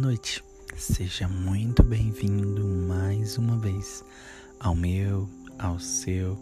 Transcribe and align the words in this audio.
noite. 0.00 0.42
Seja 0.78 1.28
muito 1.28 1.82
bem-vindo 1.82 2.64
mais 2.64 3.36
uma 3.36 3.58
vez 3.58 4.02
ao 4.58 4.74
meu, 4.74 5.28
ao 5.58 5.78
seu, 5.78 6.38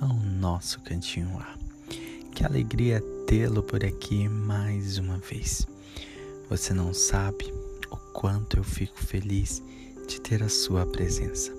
ao 0.00 0.14
nosso 0.14 0.80
cantinho 0.80 1.30
lá. 1.34 1.54
Que 2.34 2.46
alegria 2.46 3.02
tê-lo 3.26 3.62
por 3.62 3.84
aqui 3.84 4.26
mais 4.26 4.96
uma 4.96 5.18
vez. 5.18 5.66
Você 6.48 6.72
não 6.72 6.94
sabe 6.94 7.52
o 7.90 7.96
quanto 8.14 8.56
eu 8.56 8.64
fico 8.64 8.98
feliz 8.98 9.62
de 10.08 10.18
ter 10.18 10.42
a 10.42 10.48
sua 10.48 10.86
presença, 10.86 11.52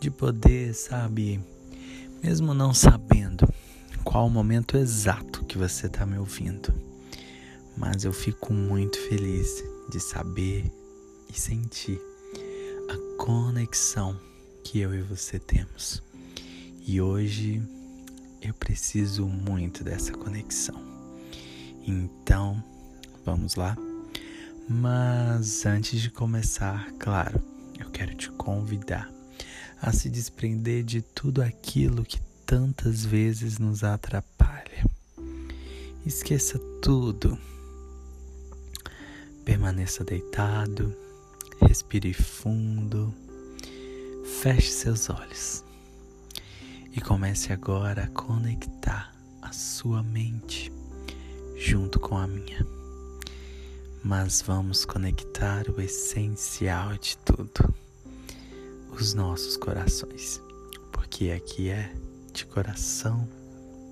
de 0.00 0.10
poder, 0.10 0.72
sabe, 0.72 1.44
mesmo 2.22 2.54
não 2.54 2.72
sabendo 2.72 3.46
qual 4.02 4.28
o 4.28 4.30
momento 4.30 4.78
exato 4.78 5.44
que 5.44 5.58
você 5.58 5.88
está 5.88 6.06
me 6.06 6.16
ouvindo, 6.16 6.72
mas 7.76 8.04
eu 8.04 8.14
fico 8.14 8.54
muito 8.54 8.98
feliz 9.08 9.73
de 9.88 10.00
saber 10.00 10.70
e 11.28 11.38
sentir 11.38 12.00
a 12.88 13.22
conexão 13.22 14.18
que 14.62 14.80
eu 14.80 14.94
e 14.94 15.02
você 15.02 15.38
temos. 15.38 16.02
E 16.86 17.00
hoje 17.00 17.62
eu 18.40 18.52
preciso 18.54 19.26
muito 19.26 19.82
dessa 19.82 20.12
conexão. 20.12 20.80
Então, 21.86 22.62
vamos 23.24 23.54
lá? 23.54 23.76
Mas 24.68 25.66
antes 25.66 26.00
de 26.00 26.10
começar, 26.10 26.90
claro, 26.98 27.42
eu 27.78 27.90
quero 27.90 28.14
te 28.14 28.30
convidar 28.30 29.12
a 29.80 29.92
se 29.92 30.08
desprender 30.08 30.82
de 30.82 31.02
tudo 31.02 31.42
aquilo 31.42 32.04
que 32.04 32.20
tantas 32.46 33.04
vezes 33.04 33.58
nos 33.58 33.84
atrapalha. 33.84 34.84
Esqueça 36.06 36.58
tudo 36.80 37.38
Permaneça 39.44 40.02
deitado, 40.02 40.96
respire 41.60 42.14
fundo, 42.14 43.14
feche 44.40 44.70
seus 44.70 45.10
olhos 45.10 45.62
e 46.92 47.00
comece 47.00 47.52
agora 47.52 48.04
a 48.04 48.08
conectar 48.08 49.12
a 49.42 49.52
sua 49.52 50.02
mente 50.02 50.72
junto 51.56 52.00
com 52.00 52.16
a 52.16 52.26
minha. 52.26 52.66
Mas 54.02 54.40
vamos 54.40 54.84
conectar 54.84 55.68
o 55.68 55.80
essencial 55.80 56.96
de 56.96 57.18
tudo, 57.18 57.74
os 58.90 59.12
nossos 59.12 59.56
corações, 59.58 60.40
porque 60.90 61.30
aqui 61.30 61.68
é 61.68 61.92
de 62.32 62.46
coração 62.46 63.28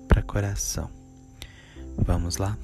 para 0.07 0.23
coração. 0.23 0.89
Vamos 1.97 2.37
lá? 2.37 2.57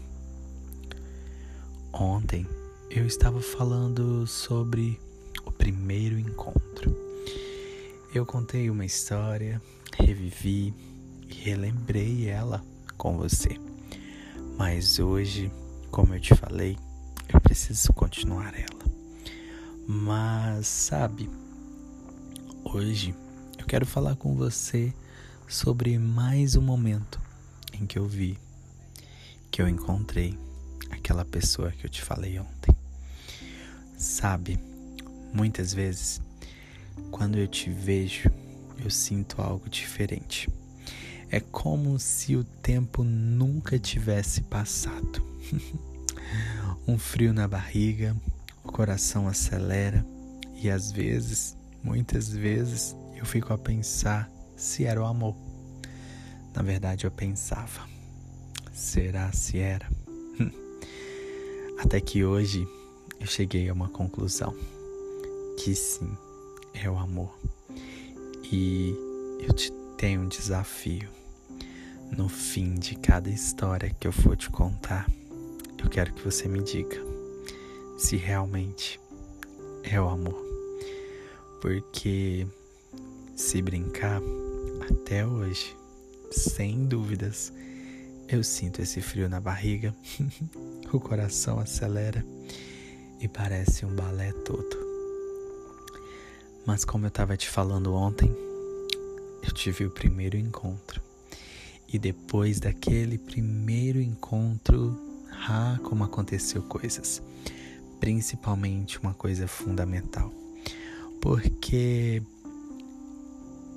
Ontem 1.91 2.47
eu 2.89 3.05
estava 3.05 3.39
falando 3.39 4.25
sobre 4.25 4.99
o 5.45 5.51
primeiro 5.51 6.17
encontro. 6.17 6.95
Eu 8.13 8.25
contei 8.25 8.67
uma 8.67 8.83
história, 8.83 9.61
revivi 9.95 10.73
e 11.27 11.33
relembrei 11.35 12.27
ela 12.27 12.65
com 12.97 13.15
você. 13.15 13.59
Mas 14.57 14.97
hoje, 14.97 15.51
como 15.91 16.15
eu 16.15 16.19
te 16.19 16.33
falei, 16.33 16.77
eu 17.31 17.39
preciso 17.39 17.93
continuar 17.93 18.55
ela. 18.55 18.91
Mas, 19.87 20.65
sabe, 20.67 21.29
hoje 22.63 23.13
eu 23.59 23.67
quero 23.67 23.85
falar 23.85 24.15
com 24.15 24.35
você 24.35 24.91
sobre 25.47 25.99
mais 25.99 26.55
um 26.55 26.61
momento 26.61 27.21
em 27.71 27.85
que 27.85 27.99
eu 27.99 28.07
vi, 28.07 28.35
que 29.51 29.61
eu 29.61 29.67
encontrei 29.67 30.35
aquela 30.89 31.23
pessoa 31.23 31.71
que 31.71 31.85
eu 31.85 31.89
te 31.89 32.01
falei 32.01 32.39
ontem. 32.39 32.58
Sabe, 33.99 34.57
muitas 35.33 35.73
vezes, 35.73 36.21
quando 37.11 37.37
eu 37.37 37.45
te 37.45 37.69
vejo, 37.69 38.31
eu 38.81 38.89
sinto 38.89 39.41
algo 39.41 39.67
diferente. 39.67 40.49
É 41.29 41.41
como 41.41 41.99
se 41.99 42.37
o 42.37 42.45
tempo 42.45 43.03
nunca 43.03 43.77
tivesse 43.77 44.43
passado. 44.43 45.21
um 46.87 46.97
frio 46.97 47.33
na 47.33 47.45
barriga, 47.45 48.15
o 48.63 48.71
coração 48.71 49.27
acelera 49.27 50.05
e 50.55 50.69
às 50.69 50.93
vezes, 50.93 51.57
muitas 51.83 52.29
vezes, 52.29 52.95
eu 53.17 53.25
fico 53.25 53.51
a 53.51 53.57
pensar 53.57 54.31
se 54.55 54.85
era 54.85 55.01
o 55.01 55.05
amor. 55.05 55.35
Na 56.55 56.61
verdade, 56.61 57.03
eu 57.03 57.11
pensava, 57.11 57.85
será 58.71 59.29
se 59.33 59.57
era? 59.57 59.89
Até 61.83 61.99
que 61.99 62.23
hoje 62.23 62.65
eu 63.19 63.27
cheguei 63.27 63.69
a 63.69 63.73
uma 63.73 63.89
conclusão: 63.89 64.55
que 65.57 65.75
sim, 65.75 66.09
é 66.73 66.89
o 66.89 66.97
amor. 66.97 67.37
E 68.51 68.95
eu 69.39 69.53
te 69.53 69.71
tenho 69.97 70.21
um 70.21 70.27
desafio. 70.27 71.09
No 72.15 72.27
fim 72.27 72.73
de 72.73 72.95
cada 72.95 73.29
história 73.29 73.95
que 73.99 74.07
eu 74.07 74.11
for 74.11 74.35
te 74.35 74.49
contar, 74.49 75.07
eu 75.77 75.87
quero 75.89 76.11
que 76.13 76.23
você 76.23 76.47
me 76.47 76.63
diga 76.63 76.97
se 77.97 78.15
realmente 78.15 78.99
é 79.83 80.01
o 80.01 80.09
amor. 80.09 80.43
Porque 81.61 82.47
se 83.35 83.61
brincar, 83.61 84.21
até 84.89 85.25
hoje, 85.25 85.75
sem 86.31 86.85
dúvidas, 86.85 87.53
eu 88.27 88.43
sinto 88.43 88.81
esse 88.81 89.01
frio 89.01 89.29
na 89.29 89.39
barriga, 89.39 89.93
o 90.91 90.99
coração 90.99 91.59
acelera 91.59 92.25
e 93.19 93.27
parece 93.27 93.85
um 93.85 93.93
balé 93.95 94.31
todo. 94.31 94.77
Mas 96.65 96.85
como 96.85 97.05
eu 97.05 97.09
estava 97.09 97.35
te 97.35 97.49
falando 97.49 97.93
ontem, 97.93 98.33
eu 99.43 99.51
tive 99.51 99.85
o 99.85 99.91
primeiro 99.91 100.37
encontro. 100.37 101.01
E 101.91 101.97
depois 101.97 102.59
daquele 102.59 103.17
primeiro 103.17 103.99
encontro, 103.99 104.95
ah, 105.31 105.79
como 105.83 106.03
aconteceu 106.03 106.61
coisas. 106.63 107.21
Principalmente 107.99 108.99
uma 108.99 109.13
coisa 109.13 109.47
fundamental. 109.47 110.31
Porque 111.21 112.21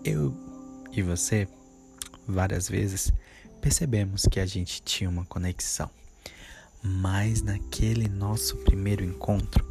eu 0.04 0.34
e 0.92 1.02
você, 1.02 1.48
várias 2.28 2.68
vezes, 2.68 3.12
percebemos 3.60 4.26
que 4.30 4.38
a 4.38 4.46
gente 4.46 4.82
tinha 4.82 5.08
uma 5.08 5.24
conexão. 5.24 5.90
Mas 6.82 7.42
naquele 7.42 8.08
nosso 8.08 8.56
primeiro 8.56 9.04
encontro, 9.04 9.64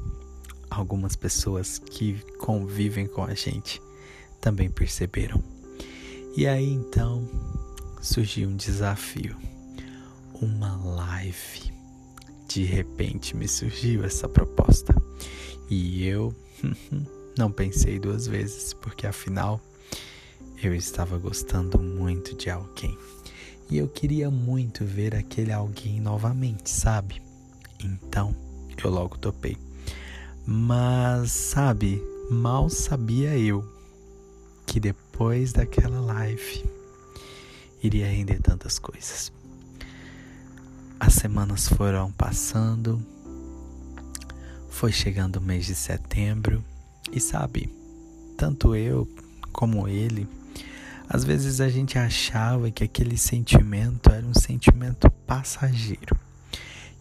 algumas 0.70 1.16
pessoas 1.16 1.78
que 1.78 2.22
convivem 2.38 3.06
com 3.06 3.24
a 3.24 3.34
gente 3.34 3.82
também 4.40 4.70
perceberam. 4.70 5.44
E 6.36 6.48
aí 6.48 6.72
então 6.72 7.28
surgiu 8.02 8.48
um 8.50 8.56
desafio, 8.56 9.36
uma 10.42 10.78
live. 10.78 11.74
De 12.48 12.64
repente 12.64 13.36
me 13.36 13.48
surgiu 13.48 14.04
essa 14.04 14.28
proposta 14.28 14.96
e 15.70 16.06
eu 16.06 16.34
não 17.38 17.52
pensei 17.52 18.00
duas 18.00 18.28
vezes, 18.28 18.74
porque 18.74 19.06
afinal 19.06 19.62
eu 20.64 20.74
estava 20.74 21.18
gostando 21.18 21.80
muito 21.80 22.36
de 22.36 22.50
alguém. 22.50 22.98
E 23.72 23.78
eu 23.78 23.88
queria 23.88 24.30
muito 24.30 24.84
ver 24.84 25.16
aquele 25.16 25.54
alguém 25.54 26.02
novamente, 26.02 26.70
sabe? 26.70 27.22
Então 27.80 28.36
eu 28.84 28.90
logo 28.90 29.18
topei. 29.18 29.58
Mas, 30.46 31.32
sabe, 31.32 32.04
mal 32.30 32.70
sabia 32.70 33.38
eu 33.38 33.64
que 34.66 34.78
depois 34.78 35.54
daquela 35.54 36.02
live 36.02 36.66
iria 37.82 38.08
render 38.08 38.42
tantas 38.42 38.78
coisas. 38.78 39.32
As 41.00 41.14
semanas 41.14 41.70
foram 41.70 42.12
passando, 42.12 43.02
foi 44.70 44.92
chegando 44.92 45.38
o 45.38 45.42
mês 45.42 45.66
de 45.66 45.76
setembro 45.76 46.62
e 47.10 47.22
sabe, 47.22 47.74
tanto 48.38 48.76
eu 48.76 49.08
como 49.54 49.88
ele 49.88 50.28
às 51.14 51.26
vezes 51.26 51.60
a 51.60 51.68
gente 51.68 52.00
achava 52.00 52.72
que 52.72 52.86
aquele 52.86 53.18
sentimento 53.18 54.10
era 54.10 54.26
um 54.26 54.34
sentimento 54.34 55.12
passageiro. 55.28 56.18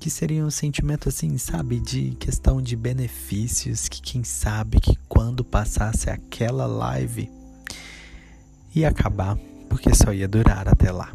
Que 0.01 0.11
seria 0.11 0.45
um 0.45 0.51
sentimento 0.51 1.09
assim, 1.09 1.39
sabe, 1.39 1.79
de 1.79 2.17
questão 2.19 2.61
de 2.61 2.75
benefícios, 2.75 3.89
que 3.89 4.03
quem 4.03 4.25
sabe 4.25 4.81
que 4.81 4.99
quando 5.09 5.45
passasse 5.45 6.11
aquela 6.11 6.67
live 6.67 7.31
ia 8.75 8.89
acabar, 8.89 9.39
porque 9.69 9.95
só 9.95 10.13
ia 10.13 10.27
durar 10.27 10.67
até 10.67 10.91
lá. 10.91 11.13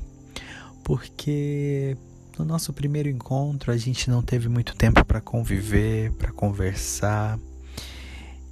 Porque 0.81 1.97
no 2.39 2.45
nosso 2.45 2.71
primeiro 2.71 3.09
encontro 3.09 3.73
a 3.73 3.77
gente 3.77 4.09
não 4.09 4.21
teve 4.21 4.47
muito 4.47 4.73
tempo 4.73 5.03
para 5.03 5.19
conviver, 5.19 6.13
para 6.13 6.31
conversar. 6.31 7.37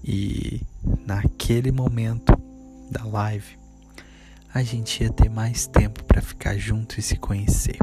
E 0.04 0.62
naquele 1.06 1.72
momento 1.72 2.34
da 2.92 3.06
live, 3.06 3.63
a 4.54 4.62
gente 4.62 5.04
ia 5.04 5.12
ter 5.12 5.30
mais 5.30 5.66
tempo 5.66 6.04
para 6.04 6.22
ficar 6.22 6.56
junto 6.58 7.00
e 7.00 7.02
se 7.02 7.16
conhecer 7.16 7.78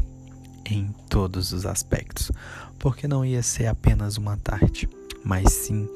em 0.64 0.94
todos 1.08 1.52
os 1.52 1.66
aspectos, 1.66 2.30
porque 2.78 3.08
não 3.08 3.24
ia 3.24 3.42
ser 3.42 3.66
apenas 3.66 4.16
uma 4.16 4.36
tarde, 4.36 4.88
mas 5.24 5.52
sim 5.52 5.88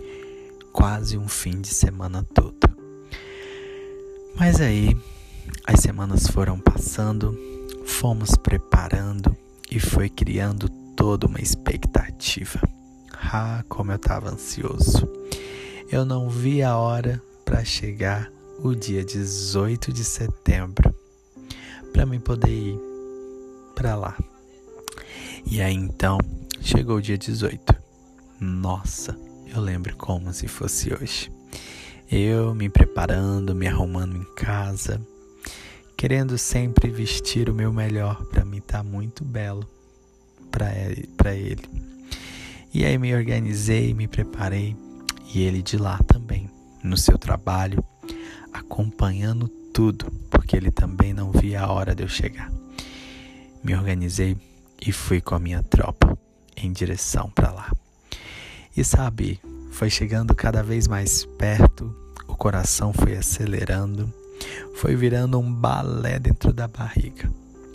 quase 0.73 1.17
um 1.17 1.29
fim 1.29 1.61
de 1.61 1.69
semana 1.69 2.25
todo. 2.35 2.59
Mas 4.35 4.61
aí 4.61 4.97
as 5.65 5.79
semanas 5.79 6.26
foram 6.26 6.59
passando, 6.59 7.38
fomos 7.87 8.35
preparando 8.35 9.37
e 9.71 9.79
foi 9.79 10.09
criando 10.09 10.69
toda 10.97 11.29
uma 11.29 11.41
expectativa. 11.41 12.61
Ah, 13.12 13.65
como 13.69 13.93
eu 13.93 13.97
estava 13.97 14.29
ansioso. 14.29 15.09
Eu 15.88 16.05
não 16.05 16.29
vi 16.29 16.62
a 16.62 16.76
hora 16.76 17.23
para 17.44 17.65
chegar 17.65 18.34
o 18.64 18.75
dia 18.75 19.05
18 19.05 19.93
de 19.93 20.02
setembro 20.02 20.94
para 21.93 22.06
mim 22.06 22.19
poder 22.19 22.49
ir 22.49 22.81
para 23.76 23.94
lá. 23.94 24.16
E 25.44 25.61
aí 25.61 25.75
então 25.75 26.16
chegou 26.62 26.96
o 26.96 27.02
dia 27.02 27.19
18. 27.19 27.75
Nossa, 28.40 29.14
eu 29.55 29.61
lembro 29.61 29.94
como 29.99 30.32
se 30.32 30.49
fosse 30.49 30.94
hoje. 30.94 31.31
Eu 32.11 32.55
me 32.55 32.70
preparando, 32.70 33.55
me 33.55 33.69
arrumando 33.69 34.16
em 34.16 34.25
casa, 34.34 34.99
querendo 35.94 36.38
sempre 36.38 36.88
vestir 36.88 37.50
o 37.50 37.55
meu 37.55 37.70
melhor 37.70 38.25
para 38.25 38.46
mim 38.46 38.58
estar 38.58 38.78
tá 38.78 38.82
muito 38.82 39.22
belo 39.26 39.69
para 40.50 41.34
ele. 41.34 41.69
E 42.72 42.82
aí 42.82 42.96
me 42.96 43.14
organizei, 43.14 43.93
me 43.93 44.08
preparei 44.08 44.75
e 45.34 45.43
ele 45.43 45.61
de 45.61 45.76
lá 45.76 45.99
também, 46.06 46.49
no 46.82 46.96
seu 46.96 47.19
trabalho, 47.19 47.84
acompanhando 48.55 49.49
tudo, 49.73 50.11
porque 50.31 50.56
ele 50.56 50.71
também 50.71 51.12
não 51.12 51.33
via 51.33 51.62
a 51.62 51.73
hora 51.73 51.95
de 51.95 52.05
eu 52.05 52.09
chegar. 52.09 52.51
Me 53.62 53.75
organizei 53.75 54.37
e 54.81 54.93
fui 54.93 55.21
com 55.21 55.35
a 55.35 55.39
minha 55.39 55.62
tropa 55.62 56.17
em 56.56 56.73
direção 56.73 57.29
para 57.35 57.51
lá. 57.51 57.73
E 58.77 58.85
sabe, 58.85 59.41
foi 59.73 59.91
chegando 59.91 60.35
cada 60.35 60.62
vez 60.62 60.87
mais 60.87 61.25
perto, 61.25 61.95
o 62.29 62.37
coração 62.37 62.93
foi 62.93 63.17
acelerando, 63.17 64.12
foi 64.77 64.95
virando 64.95 65.39
um 65.39 65.53
balé 65.53 66.19
dentro 66.19 66.53
da 66.53 66.69
barriga. 66.69 67.31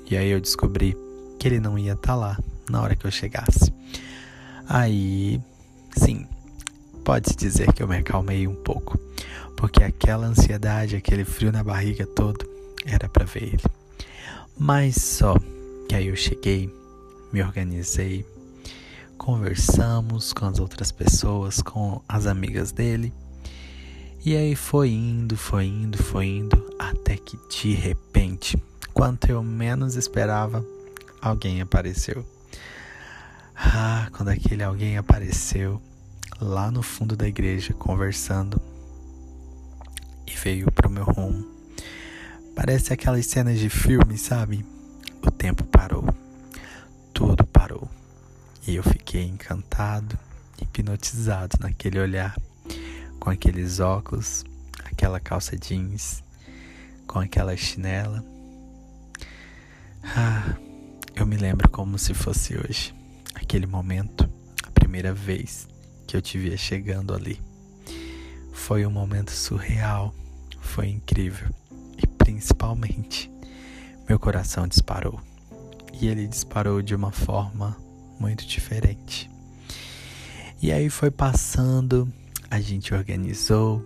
E 0.09 0.15
aí 0.15 0.29
eu 0.29 0.39
descobri 0.39 0.95
que 1.37 1.47
ele 1.47 1.59
não 1.59 1.77
ia 1.77 1.93
estar 1.93 2.13
tá 2.13 2.15
lá 2.15 2.37
na 2.69 2.81
hora 2.81 2.95
que 2.95 3.05
eu 3.05 3.11
chegasse. 3.11 3.73
Aí, 4.67 5.41
sim, 5.95 6.27
pode-se 7.03 7.35
dizer 7.35 7.73
que 7.73 7.81
eu 7.81 7.87
me 7.87 7.97
acalmei 7.97 8.47
um 8.47 8.55
pouco, 8.55 8.99
porque 9.55 9.83
aquela 9.83 10.27
ansiedade, 10.27 10.95
aquele 10.95 11.25
frio 11.25 11.51
na 11.51 11.63
barriga 11.63 12.05
todo, 12.05 12.47
era 12.85 13.09
para 13.09 13.25
ver 13.25 13.43
ele. 13.43 13.63
Mas 14.57 14.95
só 14.95 15.35
que 15.87 15.95
aí 15.95 16.07
eu 16.07 16.15
cheguei, 16.15 16.73
me 17.31 17.41
organizei, 17.41 18.25
conversamos 19.17 20.33
com 20.33 20.45
as 20.45 20.59
outras 20.59 20.91
pessoas, 20.91 21.61
com 21.61 22.01
as 22.07 22.25
amigas 22.25 22.71
dele. 22.71 23.13
E 24.23 24.35
aí 24.35 24.55
foi 24.55 24.91
indo, 24.91 25.37
foi 25.37 25.65
indo, 25.65 25.97
foi 25.97 26.25
indo, 26.25 26.75
até 26.77 27.15
que 27.15 27.37
de 27.49 27.73
repente, 27.73 28.61
quanto 28.93 29.29
eu 29.29 29.41
menos 29.41 29.95
esperava, 29.95 30.65
alguém 31.21 31.61
apareceu. 31.61 32.25
Ah, 33.55 34.07
quando 34.11 34.29
aquele 34.29 34.63
alguém 34.63 34.97
apareceu 34.97 35.81
lá 36.39 36.71
no 36.71 36.81
fundo 36.81 37.15
da 37.15 37.27
igreja 37.27 37.73
conversando 37.73 38.61
e 40.29 40.35
veio 40.35 40.71
pro 40.71 40.89
meu 40.89 41.03
rumo. 41.03 41.45
Parece 42.55 42.93
aquelas 42.93 43.25
cenas 43.25 43.57
de 43.57 43.69
filme, 43.69 44.17
sabe? 44.17 44.63
O 45.25 45.31
tempo 45.31 45.63
parou. 45.63 46.05
Tudo 47.13 47.45
parou. 47.47 47.89
E 48.67 48.75
eu 48.75 48.83
fiquei 48.83 49.23
encantado, 49.23 50.17
hipnotizado 50.61 51.57
naquele 51.59 51.99
olhar, 51.99 52.35
com 53.19 53.29
aqueles 53.29 53.79
óculos, 53.79 54.45
aquela 54.85 55.19
calça 55.19 55.57
jeans, 55.57 56.23
com 57.07 57.19
aquela 57.19 57.57
chinela. 57.57 58.23
Ah, 60.03 60.55
eu 61.15 61.25
me 61.25 61.37
lembro 61.37 61.69
como 61.69 61.97
se 61.97 62.13
fosse 62.13 62.55
hoje 62.55 62.93
aquele 63.33 63.65
momento, 63.65 64.29
a 64.63 64.71
primeira 64.71 65.13
vez 65.13 65.67
que 66.05 66.15
eu 66.15 66.21
te 66.21 66.37
via 66.37 66.57
chegando 66.57 67.15
ali. 67.15 67.48
Foi 68.59 68.85
um 68.85 68.91
momento 68.91 69.31
surreal, 69.31 70.13
foi 70.59 70.89
incrível 70.89 71.49
e 71.97 72.05
principalmente 72.05 73.31
meu 74.07 74.19
coração 74.19 74.67
disparou. 74.67 75.19
E 75.93 76.07
ele 76.07 76.27
disparou 76.27 76.81
de 76.81 76.93
uma 76.93 77.11
forma 77.11 77.75
muito 78.19 78.45
diferente. 78.45 79.29
E 80.61 80.71
aí 80.71 80.89
foi 80.89 81.09
passando, 81.09 82.11
a 82.51 82.59
gente 82.59 82.93
organizou, 82.93 83.83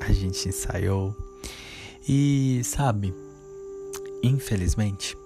a 0.00 0.12
gente 0.12 0.48
ensaiou 0.48 1.14
e 2.08 2.62
sabe, 2.64 3.12
infelizmente, 4.22 5.16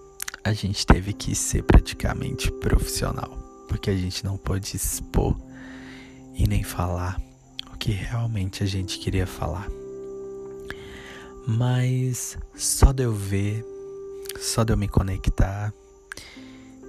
a 0.42 0.52
gente 0.52 0.84
teve 0.84 1.12
que 1.12 1.34
ser 1.34 1.62
praticamente 1.62 2.50
profissional 2.50 3.46
porque 3.68 3.90
a 3.90 3.96
gente 3.96 4.24
não 4.24 4.36
pôde 4.36 4.76
expor 4.76 5.36
e 6.34 6.46
nem 6.46 6.62
falar 6.62 7.20
que 7.86 7.92
realmente 7.92 8.64
a 8.64 8.66
gente 8.66 8.98
queria 8.98 9.28
falar. 9.28 9.70
Mas 11.46 12.36
só 12.52 12.90
de 12.90 13.04
eu 13.04 13.12
ver, 13.12 13.64
só 14.40 14.64
de 14.64 14.72
eu 14.72 14.76
me 14.76 14.88
conectar, 14.88 15.72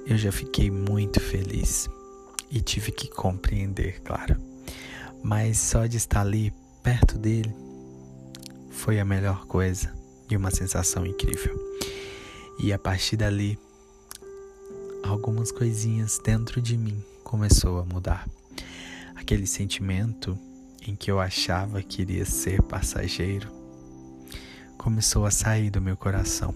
eu 0.07 0.17
já 0.17 0.31
fiquei 0.31 0.71
muito 0.71 1.19
feliz 1.19 1.87
e 2.49 2.59
tive 2.61 2.91
que 2.91 3.07
compreender, 3.09 4.01
claro. 4.01 4.37
Mas 5.21 5.59
só 5.59 5.85
de 5.85 5.97
estar 5.97 6.21
ali 6.21 6.51
perto 6.81 7.15
dele 7.19 7.53
foi 8.71 8.99
a 8.99 9.05
melhor 9.05 9.45
coisa 9.45 9.93
e 10.27 10.35
uma 10.35 10.49
sensação 10.49 11.05
incrível. 11.05 11.55
E 12.57 12.73
a 12.73 12.79
partir 12.79 13.17
dali 13.17 13.55
algumas 15.03 15.51
coisinhas 15.51 16.19
dentro 16.25 16.59
de 16.59 16.75
mim 16.75 16.99
começou 17.23 17.77
a 17.77 17.85
mudar. 17.85 18.27
Aquele 19.15 19.45
sentimento 19.45 20.35
em 20.87 20.95
que 20.95 21.11
eu 21.11 21.19
achava 21.19 21.83
que 21.83 22.01
iria 22.01 22.25
ser 22.25 22.61
passageiro 22.63 23.57
começou 24.77 25.25
a 25.25 25.31
sair 25.31 25.69
do 25.69 25.81
meu 25.81 25.97
coração, 25.97 26.55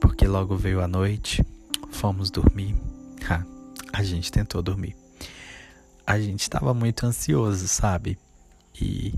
porque 0.00 0.28
logo 0.28 0.56
veio 0.56 0.80
a 0.80 0.86
noite, 0.86 1.44
fomos 1.90 2.30
dormir. 2.30 2.76
Ha, 3.28 3.44
a 3.92 4.02
gente 4.04 4.30
tentou 4.30 4.62
dormir. 4.62 4.94
A 6.06 6.20
gente 6.20 6.42
estava 6.42 6.72
muito 6.72 7.04
ansioso, 7.04 7.66
sabe? 7.66 8.16
E 8.80 9.12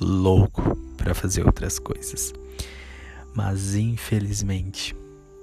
louco 0.00 0.76
para 0.96 1.14
fazer 1.14 1.46
outras 1.46 1.78
coisas. 1.78 2.32
Mas 3.32 3.76
infelizmente, 3.76 4.92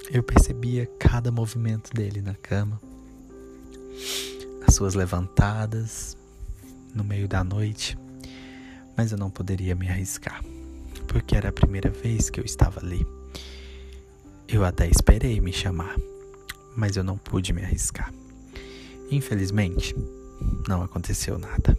eu 0.09 0.21
percebia 0.21 0.85
cada 0.99 1.31
movimento 1.31 1.93
dele 1.93 2.21
na 2.21 2.33
cama, 2.33 2.81
as 4.67 4.75
suas 4.75 4.93
levantadas 4.93 6.17
no 6.93 7.03
meio 7.03 7.29
da 7.29 7.45
noite, 7.45 7.97
mas 8.95 9.11
eu 9.11 9.17
não 9.17 9.29
poderia 9.29 9.75
me 9.75 9.89
arriscar, 9.89 10.43
porque 11.07 11.35
era 11.35 11.49
a 11.49 11.53
primeira 11.53 11.89
vez 11.89 12.29
que 12.29 12.39
eu 12.39 12.45
estava 12.45 12.79
ali. 12.79 13.05
Eu 14.47 14.65
até 14.65 14.87
esperei 14.87 15.39
me 15.39 15.53
chamar, 15.53 15.95
mas 16.75 16.97
eu 16.97 17.03
não 17.03 17.17
pude 17.17 17.53
me 17.53 17.63
arriscar. 17.63 18.13
Infelizmente, 19.09 19.95
não 20.67 20.81
aconteceu 20.81 21.37
nada. 21.37 21.77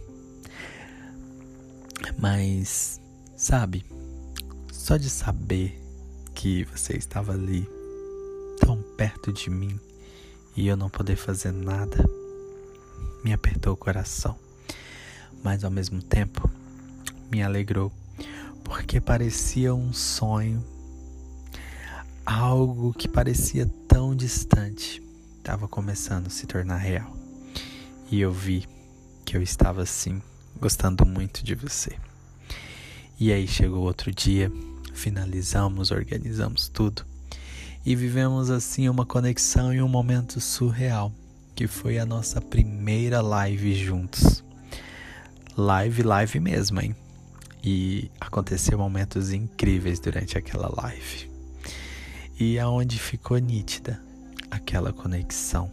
Mas, 2.17 2.99
sabe, 3.35 3.85
só 4.71 4.97
de 4.97 5.09
saber 5.09 5.79
que 6.33 6.63
você 6.65 6.97
estava 6.97 7.33
ali 7.33 7.67
tão 8.59 8.81
perto 8.97 9.31
de 9.31 9.49
mim 9.49 9.79
e 10.55 10.67
eu 10.67 10.75
não 10.75 10.89
poder 10.89 11.15
fazer 11.15 11.51
nada 11.51 12.03
me 13.23 13.31
apertou 13.31 13.73
o 13.73 13.77
coração, 13.77 14.37
mas 15.41 15.63
ao 15.63 15.71
mesmo 15.71 16.01
tempo 16.01 16.49
me 17.33 17.41
alegrou, 17.41 17.91
porque 18.63 19.01
parecia 19.01 19.73
um 19.73 19.91
sonho, 19.91 20.63
algo 22.23 22.93
que 22.93 23.07
parecia 23.07 23.65
tão 23.87 24.15
distante, 24.15 25.01
estava 25.39 25.67
começando 25.67 26.27
a 26.27 26.29
se 26.29 26.45
tornar 26.45 26.77
real. 26.77 27.11
E 28.11 28.21
eu 28.21 28.31
vi 28.31 28.67
que 29.25 29.35
eu 29.35 29.41
estava 29.41 29.81
assim, 29.81 30.21
gostando 30.59 31.07
muito 31.07 31.43
de 31.43 31.55
você. 31.55 31.97
E 33.19 33.33
aí 33.33 33.47
chegou 33.47 33.83
outro 33.83 34.13
dia, 34.13 34.51
finalizamos, 34.93 35.89
organizamos 35.89 36.67
tudo 36.67 37.03
e 37.83 37.95
vivemos 37.95 38.51
assim 38.51 38.87
uma 38.87 39.07
conexão 39.07 39.73
e 39.73 39.81
um 39.81 39.87
momento 39.87 40.39
surreal, 40.39 41.11
que 41.55 41.65
foi 41.65 41.97
a 41.97 42.05
nossa 42.05 42.39
primeira 42.39 43.21
live 43.21 43.73
juntos. 43.73 44.43
Live, 45.57 46.03
live 46.03 46.39
mesmo, 46.39 46.79
hein? 46.79 46.95
E 47.63 48.11
aconteceu 48.19 48.77
momentos 48.77 49.31
incríveis 49.31 49.99
durante 49.99 50.37
aquela 50.37 50.69
live. 50.81 51.31
E 52.37 52.59
aonde 52.59 52.99
ficou 52.99 53.37
nítida 53.37 54.03
aquela 54.51 54.91
conexão. 54.91 55.71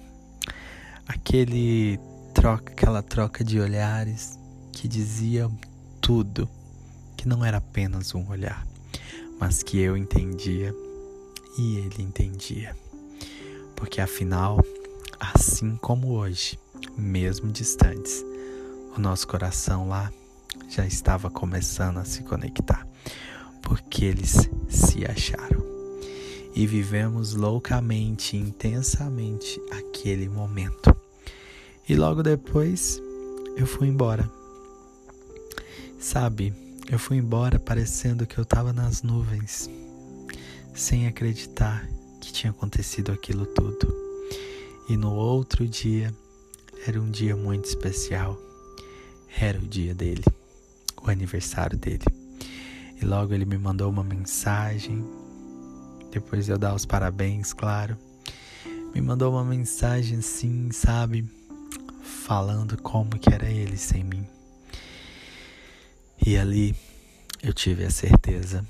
Aquele 1.08 1.98
troca, 2.32 2.72
aquela 2.72 3.02
troca 3.02 3.42
de 3.42 3.58
olhares 3.58 4.38
que 4.72 4.86
dizia 4.86 5.50
tudo, 6.00 6.48
que 7.16 7.26
não 7.26 7.44
era 7.44 7.58
apenas 7.58 8.14
um 8.14 8.28
olhar, 8.30 8.64
mas 9.40 9.62
que 9.62 9.78
eu 9.78 9.96
entendia 9.96 10.72
e 11.58 11.76
ele 11.78 12.02
entendia. 12.02 12.76
Porque 13.74 14.00
afinal, 14.00 14.64
assim 15.18 15.76
como 15.76 16.12
hoje, 16.12 16.58
mesmo 16.96 17.50
distantes, 17.50 18.24
o 18.96 19.00
nosso 19.00 19.26
coração 19.26 19.88
lá 19.88 20.12
já 20.70 20.86
estava 20.86 21.28
começando 21.28 21.98
a 21.98 22.04
se 22.04 22.22
conectar, 22.22 22.86
porque 23.60 24.04
eles 24.04 24.48
se 24.68 25.04
acharam. 25.04 25.68
E 26.54 26.64
vivemos 26.64 27.34
loucamente, 27.34 28.36
intensamente 28.36 29.60
aquele 29.72 30.28
momento. 30.28 30.94
E 31.88 31.96
logo 31.96 32.22
depois 32.22 33.02
eu 33.56 33.66
fui 33.66 33.88
embora. 33.88 34.30
Sabe, 35.98 36.54
eu 36.88 36.98
fui 36.98 37.16
embora 37.16 37.58
parecendo 37.58 38.26
que 38.26 38.38
eu 38.38 38.42
estava 38.42 38.72
nas 38.72 39.02
nuvens, 39.02 39.68
sem 40.72 41.08
acreditar 41.08 41.86
que 42.20 42.32
tinha 42.32 42.50
acontecido 42.52 43.10
aquilo 43.10 43.44
tudo. 43.44 43.92
E 44.88 44.96
no 44.96 45.12
outro 45.14 45.66
dia 45.66 46.14
era 46.86 47.00
um 47.00 47.10
dia 47.10 47.36
muito 47.36 47.64
especial. 47.64 48.38
Era 49.40 49.58
o 49.58 49.66
dia 49.66 49.94
dele, 49.94 50.24
o 51.02 51.10
aniversário 51.10 51.78
dele. 51.78 52.04
E 53.00 53.04
logo 53.04 53.32
ele 53.32 53.44
me 53.44 53.56
mandou 53.56 53.90
uma 53.90 54.04
mensagem. 54.04 55.04
Depois 56.10 56.44
de 56.44 56.52
eu 56.52 56.58
dar 56.58 56.74
os 56.74 56.84
parabéns, 56.84 57.52
claro. 57.52 57.96
Me 58.94 59.00
mandou 59.00 59.32
uma 59.32 59.44
mensagem 59.44 60.18
assim, 60.18 60.70
sabe? 60.72 61.24
Falando 62.02 62.76
como 62.82 63.18
que 63.18 63.32
era 63.32 63.48
ele 63.48 63.76
sem 63.76 64.04
mim. 64.04 64.26
E 66.26 66.36
ali 66.36 66.74
eu 67.42 67.54
tive 67.54 67.84
a 67.84 67.90
certeza 67.90 68.66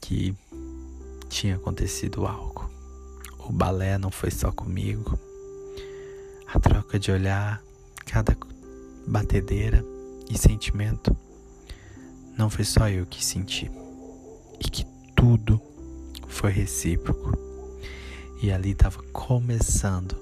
que 0.00 0.34
tinha 1.28 1.56
acontecido 1.56 2.26
algo. 2.26 2.68
O 3.38 3.52
balé 3.52 3.96
não 3.98 4.10
foi 4.10 4.30
só 4.30 4.50
comigo. 4.50 5.18
A 6.52 6.58
troca 6.58 6.98
de 6.98 7.12
olhar, 7.12 7.62
cada 8.04 8.36
batedeira 9.06 9.84
e 10.28 10.36
sentimento, 10.36 11.16
não 12.36 12.50
foi 12.50 12.64
só 12.64 12.88
eu 12.88 13.06
que 13.06 13.24
senti. 13.24 13.70
E 14.60 14.70
que 14.70 14.84
tudo 15.14 15.60
foi 16.26 16.50
recíproco. 16.50 17.32
E 18.42 18.52
ali 18.52 18.72
estava 18.72 19.02
começando 19.12 20.16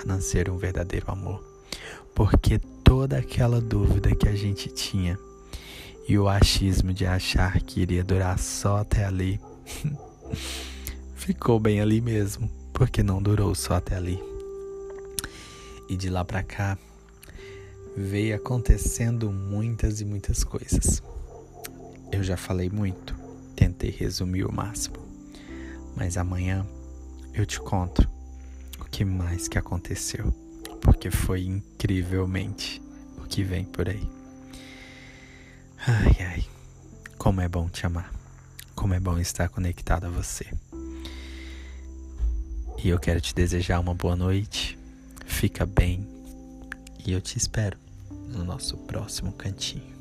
a 0.00 0.06
nascer 0.06 0.48
um 0.48 0.56
verdadeiro 0.56 1.10
amor. 1.10 1.44
Porque 2.14 2.58
toda 2.82 3.18
aquela 3.18 3.60
dúvida 3.60 4.14
que 4.14 4.28
a 4.28 4.34
gente 4.34 4.68
tinha 4.68 5.18
e 6.08 6.18
o 6.18 6.28
achismo 6.28 6.92
de 6.92 7.06
achar 7.06 7.60
que 7.60 7.80
iria 7.80 8.02
durar 8.02 8.38
só 8.38 8.78
até 8.78 9.04
ali 9.04 9.40
ficou 11.14 11.60
bem 11.60 11.80
ali 11.80 12.00
mesmo, 12.00 12.50
porque 12.72 13.02
não 13.02 13.22
durou 13.22 13.54
só 13.54 13.74
até 13.74 13.96
ali. 13.96 14.20
E 15.88 15.96
de 15.96 16.08
lá 16.08 16.24
para 16.24 16.42
cá 16.42 16.78
veio 17.96 18.34
acontecendo 18.36 19.30
muitas 19.30 20.00
e 20.00 20.04
muitas 20.04 20.42
coisas. 20.42 21.02
Eu 22.12 22.22
já 22.22 22.36
falei 22.36 22.68
muito, 22.68 23.14
tentei 23.54 23.90
resumir 23.90 24.44
o 24.44 24.52
máximo, 24.52 24.96
mas 25.96 26.16
amanhã 26.16 26.66
eu 27.32 27.46
te 27.46 27.60
conto 27.60 28.08
o 28.80 28.84
que 28.84 29.04
mais 29.04 29.48
que 29.48 29.58
aconteceu, 29.58 30.32
porque 30.80 31.10
foi 31.10 31.44
incrivelmente 31.44 32.82
o 33.18 33.22
que 33.22 33.44
vem 33.44 33.64
por 33.64 33.88
aí. 33.88 34.08
Ai, 35.86 36.16
ai, 36.20 36.44
como 37.16 37.40
é 37.40 37.48
bom 37.48 37.68
te 37.68 37.86
amar. 37.86 38.12
Como 38.74 38.94
é 38.94 39.00
bom 39.00 39.18
estar 39.18 39.48
conectado 39.50 40.06
a 40.06 40.08
você. 40.08 40.46
E 42.82 42.88
eu 42.88 42.98
quero 42.98 43.20
te 43.20 43.34
desejar 43.34 43.78
uma 43.78 43.94
boa 43.94 44.16
noite. 44.16 44.78
Fica 45.26 45.66
bem. 45.66 46.08
E 47.06 47.12
eu 47.12 47.20
te 47.20 47.36
espero 47.36 47.78
no 48.10 48.42
nosso 48.42 48.76
próximo 48.78 49.32
cantinho. 49.32 49.99